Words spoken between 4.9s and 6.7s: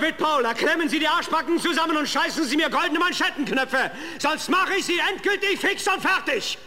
endgültig fix und fertig.